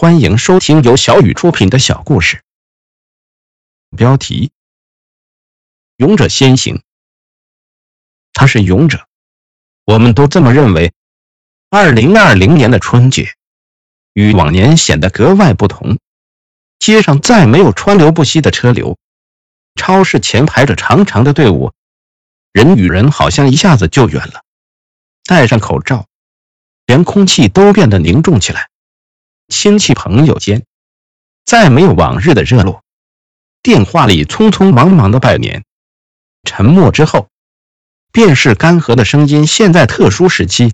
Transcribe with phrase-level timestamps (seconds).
[0.00, 2.44] 欢迎收听由小雨出品的小故事。
[3.96, 4.52] 标题：
[5.96, 6.84] 勇者先行。
[8.32, 9.08] 他是勇者，
[9.84, 10.92] 我们都这么认为。
[11.68, 13.34] 二零二零年的春节
[14.12, 15.98] 与往年显得格外不同，
[16.78, 18.96] 街上再没有川流不息的车流，
[19.74, 21.72] 超市前排着长长的队伍，
[22.52, 24.44] 人与人好像一下子就远了。
[25.24, 26.06] 戴上口罩，
[26.86, 28.70] 连空气都变得凝重起来。
[29.48, 30.64] 亲戚朋友间，
[31.46, 32.82] 再没有往日的热络。
[33.62, 35.64] 电话里匆匆忙忙的拜年，
[36.44, 37.28] 沉默之后，
[38.12, 39.46] 便是干涸的声音。
[39.46, 40.72] 现在特殊时期，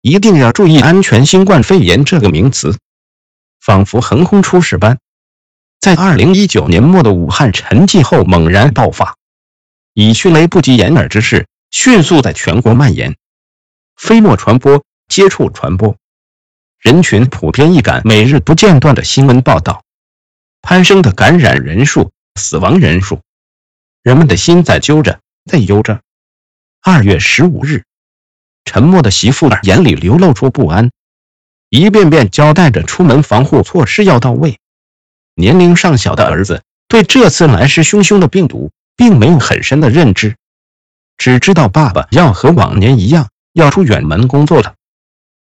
[0.00, 1.26] 一定要注意安全。
[1.26, 2.78] 新冠肺炎这个名词，
[3.60, 4.98] 仿佛横空出世般，
[5.80, 9.16] 在二零一九年末的武汉沉寂后猛然爆发，
[9.92, 13.16] 以迅雷不及掩耳之势，迅速在全国蔓延，
[13.96, 15.96] 飞沫传播，接触传播。
[16.78, 19.82] 人群普遍易感，每日不间断的新闻报道，
[20.62, 23.20] 攀升的感染人数、死亡人数，
[24.04, 26.00] 人们的心在揪着，在忧着。
[26.80, 27.82] 二月十五日，
[28.64, 30.92] 沉默的媳妇儿眼里流露出不安，
[31.68, 34.60] 一遍遍交代着出门防护措施要到位。
[35.34, 40.36] 年龄尚小的儿子对这次来势汹汹的病毒并没有很深的认知，
[41.16, 44.76] 只知道爸爸要和往年一样要出远门工作了。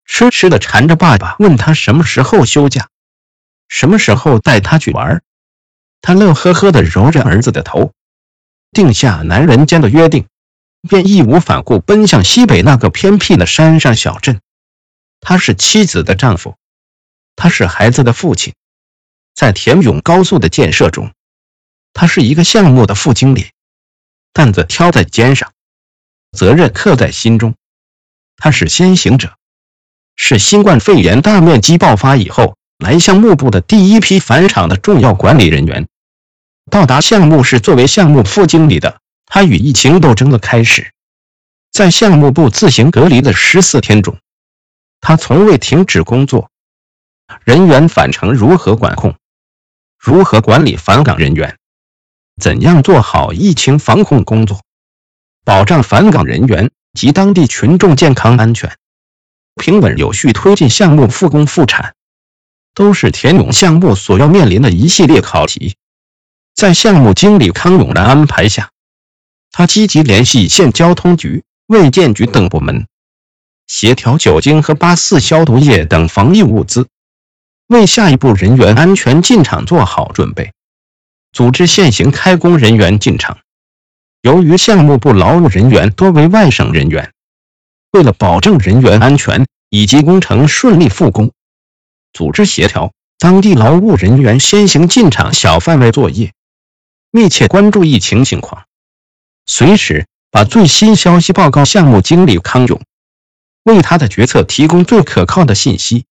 [0.08, 2.89] 痴痴的缠着爸爸，问他什么时候休假，
[3.67, 5.22] 什么时候带他去玩。
[6.02, 7.94] 他乐呵呵的揉着儿子的头，
[8.72, 10.27] 定下男人间的约定，
[10.89, 14.39] 便义无反顾奔向西北那个偏僻的山上小镇。
[15.19, 16.55] 他是妻子的丈夫，
[17.36, 18.55] 他是孩子的父亲。
[19.36, 21.14] 在田永高速的建设中，
[21.94, 23.52] 他是一个项目的副经理，
[24.31, 25.53] 担子挑在肩上，
[26.31, 27.55] 责任刻在心中。
[28.38, 29.38] 他是先行者。
[30.18, 35.88] 是新冠肺炎大面积爆发以后，来项目部的第一批返场的重要管理人员。
[36.70, 40.92] 到达项目是作为项目副经理的他，与疫情斗争的开始。
[41.72, 44.17] 在项目部自行隔离的十四天中，
[45.00, 46.50] 他从未停止工作。
[47.44, 49.16] 人员返程如何管控？
[49.98, 51.58] 如何管理返岗人员？
[52.42, 54.61] 怎样做好疫情防控工作，
[55.45, 58.76] 保障返岗人员及当地群众健康安全？
[59.58, 61.95] 平稳有序推进项目复工复产，
[62.73, 65.76] 都是田勇项目所要面临的一系列考题。
[66.56, 68.70] 在项目经理康永的安排下，
[69.52, 72.88] 他积极联系县交通局、卫健局等部门，
[73.68, 76.88] 协调酒精和八四消毒液等防疫物资，
[77.68, 80.54] 为下一步人员安全进场做好准备。
[81.34, 83.39] 组织现行开工人员进场。
[84.22, 87.14] 由于项目部劳务人员多为外省人员。
[87.92, 91.31] 为了保证人员安全以及工程顺利复工，
[92.14, 96.33] 组织协调当地劳务人员先行进场小范围作业，
[97.11, 98.65] 密切关注疫情情况，
[99.45, 102.81] 随时把最新消息报告项目经理康勇，
[103.64, 106.05] 为他的决策提供最可靠的信息。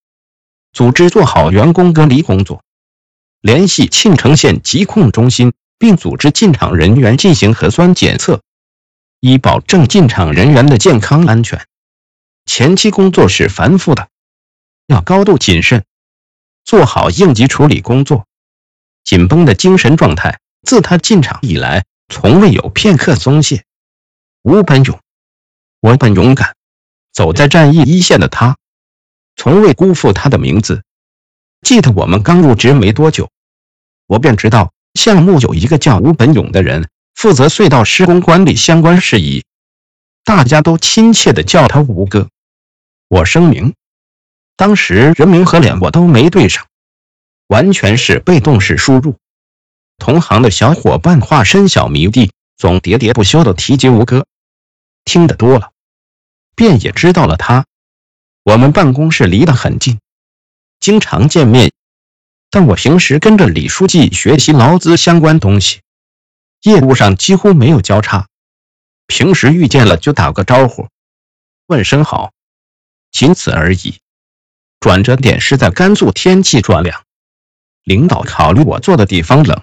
[0.73, 2.63] 组织做好员工隔离工作，
[3.41, 8.43] 联系庆城县疾控中心，并组织进场人员进行核酸检测，
[9.21, 11.67] 以保证进场人员的健康安全。
[12.45, 14.09] 前期工作是繁复的，
[14.87, 15.85] 要高度谨慎，
[16.65, 18.27] 做好应急处理工作。
[19.05, 23.65] 紧绷的精神状态，自他进场以来，从未有片刻松懈。
[24.43, 25.01] 吴本勇，
[25.81, 26.55] 我本勇敢，
[27.13, 28.57] 走在战役一线的他，
[29.37, 30.83] 从未辜负他的名字。
[31.63, 33.31] 记得我们刚入职没多久，
[34.07, 39.43] 我便知道项目有一个叫吴本勇的人，负责隧道施工管理相关事宜，
[40.23, 42.29] 大家都亲切地叫他吴哥。
[43.09, 43.75] 我声明，
[44.55, 46.67] 当时人名和脸我都没对上，
[47.47, 49.17] 完全是被动式输入。
[49.97, 54.27] 同行的小伙伴化身小迷弟，总喋喋不休地提及吴哥，
[55.07, 55.73] 听得多了，
[56.55, 57.65] 便也知道了他。
[58.45, 60.01] 我们办公室离得很近，
[60.81, 61.73] 经常见面，
[62.51, 65.81] 但我平时跟着李书记学习劳资相关东西，
[66.67, 68.27] 业务上几乎没有交叉。
[69.07, 70.89] 平时遇见了就打个招呼，
[71.69, 72.33] 问声好。
[73.13, 74.01] 仅此而已。
[74.81, 77.05] 转折点是在甘肃天气转凉，
[77.85, 79.63] 领导考虑我坐的地方冷，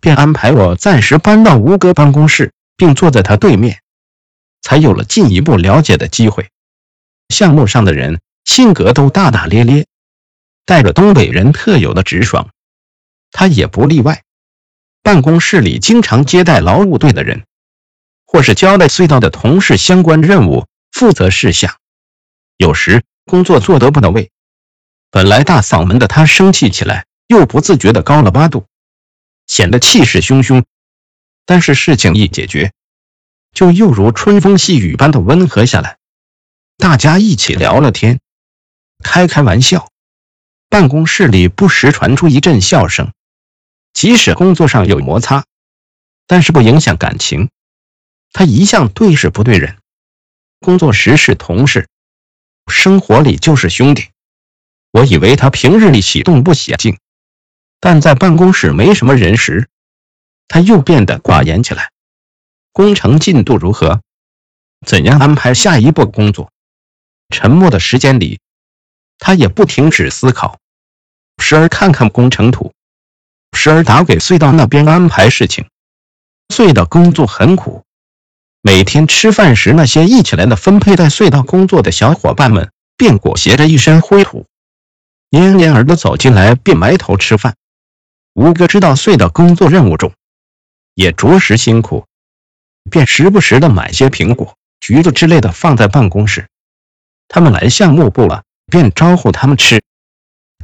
[0.00, 3.82] 便安排我暂时搬到吴哥办公室，并坐在他对面，
[4.62, 6.48] 才有了进一步了解的机会。
[7.28, 9.86] 项目上的人性格都大大咧咧，
[10.64, 12.48] 带着东北人特有的直爽，
[13.32, 14.22] 他也不例外。
[15.06, 17.44] 办公室里经常接待劳务队的人，
[18.26, 21.76] 或是交代隧道的同事相关任务负责事项。
[22.56, 24.32] 有时工作做得不到位，
[25.12, 28.66] 本来大嗓门的他生气起来，又不自觉的高了八度，
[29.46, 30.64] 显得气势汹汹。
[31.44, 32.72] 但是事情一解决，
[33.54, 35.98] 就又如春风细雨般的温和下来。
[36.78, 38.18] 大家一起聊了天，
[39.04, 39.88] 开开玩笑，
[40.68, 43.12] 办公室里不时传出一阵笑声。
[43.96, 45.46] 即使工作上有摩擦，
[46.26, 47.48] 但是不影响感情。
[48.30, 49.78] 他一向对事不对人，
[50.60, 51.88] 工作时是同事，
[52.70, 54.10] 生活里就是兄弟。
[54.90, 56.98] 我以为他平日里喜动不喜静，
[57.80, 59.70] 但在办公室没什么人时，
[60.46, 61.90] 他又变得寡言起来。
[62.72, 64.02] 工程进度如何？
[64.86, 66.52] 怎样安排下一步工作？
[67.30, 68.40] 沉默的时间里，
[69.16, 70.60] 他也不停止思考，
[71.42, 72.74] 时而看看工程图，
[73.56, 75.66] 时而打给隧道那边安排事情。
[76.54, 77.82] 隧道工作很苦，
[78.62, 84.46] 每天吃饭时，那些一起来的分配在隧道工作的小伙伴们，便裹挟着一身灰土，
[85.30, 87.56] 蔫蔫儿的走进来，便埋头吃饭。
[88.34, 90.12] 吴哥知道隧道工作任务重，
[90.94, 92.06] 也着实辛苦，
[92.88, 96.46] 便时不时的买些苹果、橘子之类的放在办公室。
[97.26, 99.82] 他们来项目部了，便招呼他们吃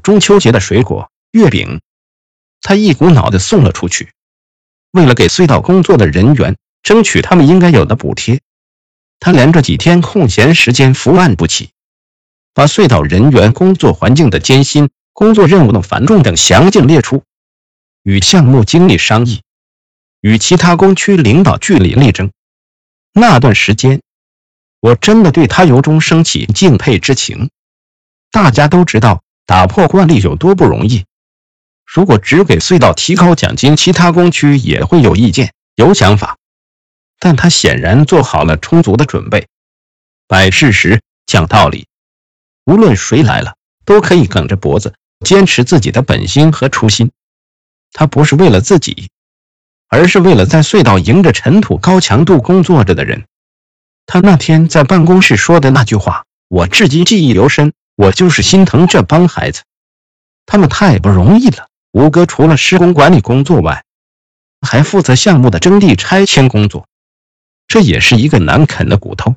[0.05, 1.81] 中秋节的水果、月饼。
[2.63, 4.13] 他一股脑的送了出去。
[4.93, 8.41] 为了给隧道工作的人员争取他们应该有的补贴，
[9.21, 11.71] 他连着几天空闲时间伏案不起，
[12.55, 17.25] 把隧道人员工作环境的艰辛、工作任务的繁重等详尽列出，
[18.03, 19.43] 与项目经理商议，
[20.21, 22.31] 与其他工区领导据理力争。
[23.15, 24.03] 那段时间，
[24.81, 27.51] 我真的对他由衷升起敬佩之情。
[28.31, 31.05] 大家都知道打破惯例有多不容易。
[31.93, 36.39] 如果只给隧道提高奖金，其他工区也会有意见、有想法。
[37.19, 39.47] 但他显然做好了充足的准备，
[40.27, 41.87] 摆事实、讲道理，
[42.65, 47.11] 无论谁来了，都可以梗着脖子坚持自己的本心和初心。
[47.93, 49.11] 他不是为了自己，
[49.89, 53.27] 而是为了在隧道迎着尘土高强度工作着的人。
[54.07, 57.75] 他那天在办公室说的那句话，我至今记忆犹深。
[57.97, 59.65] 我就是心疼这帮孩子，
[60.47, 61.69] 他们太不容易了。
[61.93, 63.85] 吴哥除了施工管理工作外，
[64.63, 66.89] 还负责项目的征地拆迁工作，
[67.69, 69.37] 这也是一个难啃的骨头。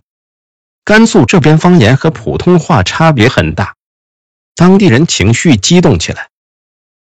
[0.85, 3.75] 甘肃这边方言和普通话差别很大，
[4.55, 6.29] 当地人情绪激动起来，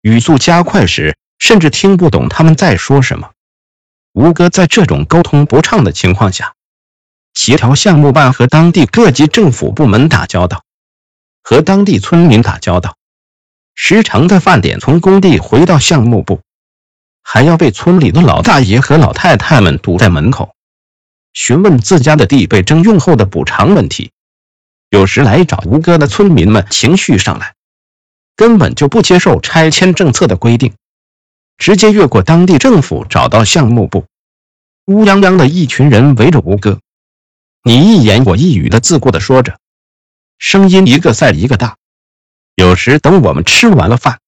[0.01, 3.31] 语速加快时，甚至听不懂他们在说什么。
[4.13, 6.53] 吴哥在这种沟通不畅的情况下，
[7.33, 10.63] 协调项目办和当地各级政府部门打交道，
[11.41, 12.97] 和当地村民打交道。
[13.81, 16.41] 时常在饭点从工地回到项目部，
[17.23, 20.53] 还要被村里的老大爷和老太太们堵在门口，
[21.31, 24.11] 询问自家的地被征用后的补偿问题。
[24.89, 27.55] 有时来找吴哥的村民们情绪上来，
[28.35, 30.73] 根本就不接受拆迁政策的规定，
[31.57, 34.05] 直接越过当地政府找到项目部。
[34.87, 36.81] 乌泱泱的一群人围着吴哥，
[37.63, 39.57] 你一言我一语的自顾的说着，
[40.37, 41.77] 声音一个赛一个大。
[42.59, 44.19] 有时等我们吃完了饭，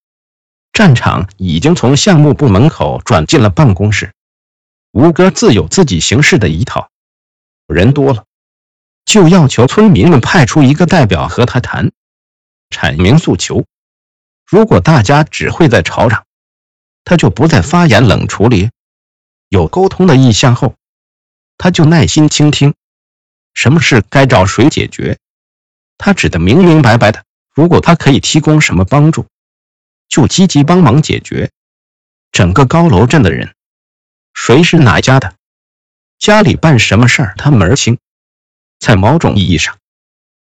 [0.71, 4.13] 战场已经从项目部门口转进了办公室。
[4.93, 6.89] 吴哥自有自己行事的一套，
[7.67, 8.23] 人多了，
[9.03, 11.91] 就要求村民们派出一个代表和他谈，
[12.69, 13.65] 阐明诉求。
[14.49, 16.23] 如果大家只会在吵嚷，
[17.03, 18.69] 他就不再发言冷处理。
[19.49, 20.75] 有沟通的意向后，
[21.57, 22.75] 他就耐心倾听，
[23.53, 25.19] 什么事该找谁解决，
[25.97, 27.25] 他指得明明白白的。
[27.53, 29.25] 如果他可以提供什么帮助，
[30.07, 31.51] 就积极帮忙解决。
[32.31, 33.53] 整个高楼镇的人，
[34.33, 35.33] 谁是哪家的，
[36.17, 37.97] 家里办什么事儿，他门儿清。
[38.79, 39.77] 在某种意义上，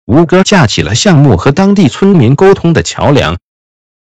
[0.04, 3.38] 吴哥架起了项目和当地村民沟通的桥梁，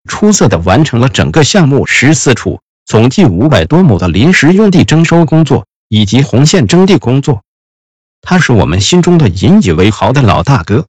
[0.07, 7.43] 出色的完成了整个项目十四处总计五百多亩的临时用地征收工作以及红线征地工作。
[8.21, 10.85] 他是我们心中的引以为豪的老大哥。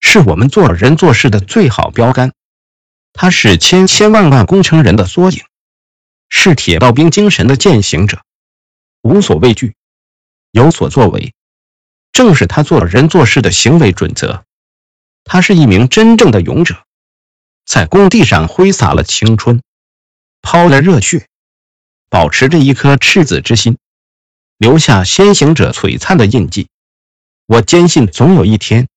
[0.00, 2.32] 是我们做人做事的最好标杆，
[3.12, 5.44] 他是千千万万工程人的缩影，
[6.28, 8.22] 是铁道兵精神的践行者，
[9.02, 9.74] 无所畏惧，
[10.52, 11.34] 有所作为，
[12.12, 14.44] 正是他做人做事的行为准则。
[15.24, 16.84] 他是一名真正的勇者，
[17.66, 19.62] 在工地上挥洒了青春，
[20.40, 21.26] 抛了热血，
[22.08, 23.76] 保持着一颗赤子之心，
[24.56, 26.68] 留下先行者璀璨的印记。
[27.46, 28.88] 我坚信，总有一天。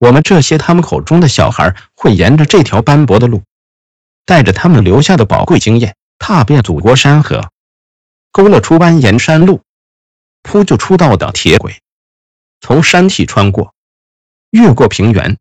[0.00, 3.42] 我们这些他们口中的小孩，会沿着这条斑驳的路，
[4.24, 7.50] 带着他们留下的宝贵经验，踏遍祖国山河，
[8.32, 9.62] 勾勒出蜿蜒山路，
[10.40, 11.82] 铺就出道的铁轨，
[12.62, 13.74] 从山体穿过，
[14.48, 15.36] 越过平原，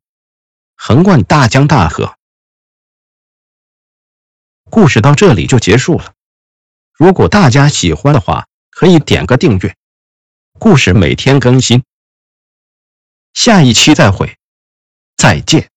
[0.75, 2.17] 横贯大江大河。
[4.69, 6.15] 故事到这里就结束了。
[6.91, 9.73] 如果大家喜欢的话，可以点个订阅。
[10.59, 11.85] 故事每天更新，
[13.33, 14.37] 下一期再会，
[15.19, 15.69] 再见。